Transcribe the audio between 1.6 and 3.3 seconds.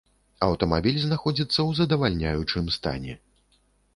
задавальняючым стане.